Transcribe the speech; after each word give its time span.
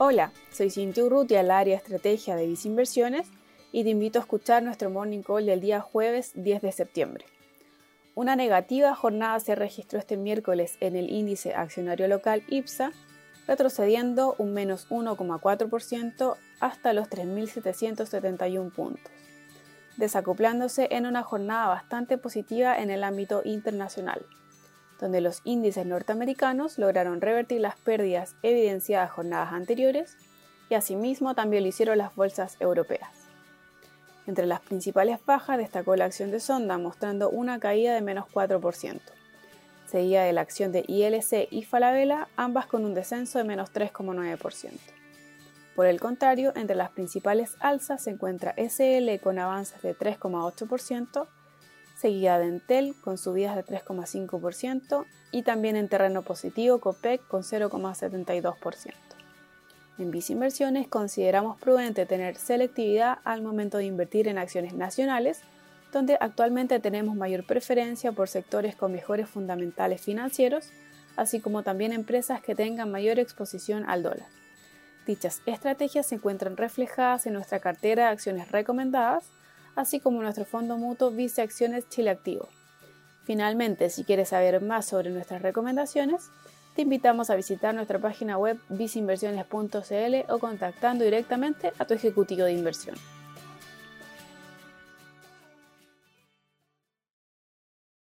Hola, 0.00 0.30
soy 0.52 0.70
Cintia 0.70 1.04
Urrutia, 1.04 1.40
al 1.40 1.50
área 1.50 1.76
estrategia 1.76 2.36
de 2.36 2.46
Visinversiones 2.46 3.26
y 3.72 3.82
te 3.82 3.90
invito 3.90 4.20
a 4.20 4.22
escuchar 4.22 4.62
nuestro 4.62 4.90
morning 4.90 5.22
call 5.22 5.44
del 5.44 5.60
día 5.60 5.80
jueves 5.80 6.30
10 6.36 6.62
de 6.62 6.70
septiembre. 6.70 7.24
Una 8.14 8.36
negativa 8.36 8.94
jornada 8.94 9.40
se 9.40 9.56
registró 9.56 9.98
este 9.98 10.16
miércoles 10.16 10.76
en 10.78 10.94
el 10.94 11.10
índice 11.10 11.52
accionario 11.52 12.06
local 12.06 12.44
IPSA, 12.46 12.92
retrocediendo 13.48 14.36
un 14.38 14.54
menos 14.54 14.88
1,4% 14.88 16.36
hasta 16.60 16.92
los 16.92 17.08
3.771 17.08 18.72
puntos, 18.72 19.10
desacoplándose 19.96 20.86
en 20.92 21.06
una 21.06 21.24
jornada 21.24 21.66
bastante 21.66 22.18
positiva 22.18 22.78
en 22.78 22.90
el 22.90 23.02
ámbito 23.02 23.42
internacional 23.44 24.24
donde 25.00 25.20
los 25.20 25.40
índices 25.44 25.86
norteamericanos 25.86 26.78
lograron 26.78 27.20
revertir 27.20 27.60
las 27.60 27.76
pérdidas 27.76 28.34
evidenciadas 28.42 29.10
jornadas 29.10 29.52
anteriores 29.52 30.16
y 30.68 30.74
asimismo 30.74 31.34
también 31.34 31.62
lo 31.62 31.68
hicieron 31.68 31.98
las 31.98 32.14
bolsas 32.14 32.56
europeas. 32.60 33.10
Entre 34.26 34.46
las 34.46 34.60
principales 34.60 35.18
bajas 35.24 35.56
destacó 35.56 35.96
la 35.96 36.04
acción 36.04 36.30
de 36.30 36.40
Sonda 36.40 36.76
mostrando 36.76 37.30
una 37.30 37.58
caída 37.58 37.94
de 37.94 38.02
menos 38.02 38.26
4%, 38.26 39.00
seguida 39.86 40.24
de 40.24 40.32
la 40.34 40.42
acción 40.42 40.70
de 40.70 40.84
ILC 40.86 41.48
y 41.50 41.64
Falabella, 41.64 42.28
ambas 42.36 42.66
con 42.66 42.84
un 42.84 42.92
descenso 42.92 43.38
de 43.38 43.44
menos 43.44 43.72
3,9%. 43.72 44.72
Por 45.74 45.86
el 45.86 46.00
contrario, 46.00 46.52
entre 46.56 46.76
las 46.76 46.90
principales 46.90 47.56
alzas 47.60 48.02
se 48.02 48.10
encuentra 48.10 48.54
SL 48.58 49.18
con 49.22 49.38
avances 49.38 49.80
de 49.80 49.96
3,8%, 49.96 51.26
seguida 51.98 52.38
de 52.38 52.46
Entel 52.46 52.94
con 53.00 53.18
subidas 53.18 53.56
de 53.56 53.64
3,5% 53.64 55.04
y 55.32 55.42
también 55.42 55.76
en 55.76 55.88
terreno 55.88 56.22
positivo 56.22 56.78
Copec 56.78 57.26
con 57.26 57.42
0,72%. 57.42 58.94
En 59.98 60.14
Inversiones 60.14 60.86
consideramos 60.86 61.60
prudente 61.60 62.06
tener 62.06 62.36
selectividad 62.36 63.18
al 63.24 63.42
momento 63.42 63.78
de 63.78 63.84
invertir 63.86 64.28
en 64.28 64.38
acciones 64.38 64.72
nacionales, 64.72 65.40
donde 65.92 66.16
actualmente 66.20 66.78
tenemos 66.78 67.16
mayor 67.16 67.44
preferencia 67.44 68.12
por 68.12 68.28
sectores 68.28 68.76
con 68.76 68.92
mejores 68.92 69.28
fundamentales 69.28 70.00
financieros, 70.00 70.70
así 71.16 71.40
como 71.40 71.64
también 71.64 71.92
empresas 71.92 72.40
que 72.40 72.54
tengan 72.54 72.92
mayor 72.92 73.18
exposición 73.18 73.84
al 73.88 74.04
dólar. 74.04 74.28
Dichas 75.04 75.42
estrategias 75.46 76.06
se 76.06 76.14
encuentran 76.14 76.56
reflejadas 76.56 77.26
en 77.26 77.32
nuestra 77.32 77.58
cartera 77.58 78.04
de 78.04 78.10
acciones 78.10 78.52
recomendadas, 78.52 79.24
así 79.78 80.00
como 80.00 80.20
nuestro 80.20 80.44
fondo 80.44 80.76
mutuo 80.76 81.12
Vice 81.12 81.40
Acciones 81.40 81.88
Chile 81.88 82.10
Activo. 82.10 82.48
Finalmente, 83.24 83.90
si 83.90 84.02
quieres 84.02 84.30
saber 84.30 84.60
más 84.60 84.86
sobre 84.86 85.10
nuestras 85.10 85.40
recomendaciones, 85.40 86.30
te 86.74 86.82
invitamos 86.82 87.30
a 87.30 87.36
visitar 87.36 87.74
nuestra 87.74 88.00
página 88.00 88.38
web 88.38 88.58
viceinversiones.cl 88.70 90.32
o 90.32 90.38
contactando 90.38 91.04
directamente 91.04 91.72
a 91.78 91.84
tu 91.84 91.94
ejecutivo 91.94 92.44
de 92.44 92.54
inversión. 92.54 92.96